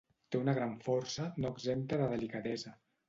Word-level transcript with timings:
Té 0.35 0.37
una 0.43 0.53
gran 0.59 0.71
força, 0.87 1.27
no 1.45 1.53
exempta 1.57 2.01
de 2.03 2.09
delicadesa. 2.15 2.75